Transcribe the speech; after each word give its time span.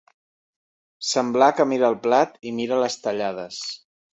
Semblar 1.09 1.51
que 1.59 1.67
mira 1.73 1.91
el 1.93 1.99
plat 2.07 2.35
i 2.53 2.57
mira 2.61 2.81
les 2.85 2.99
tallades. 3.07 3.63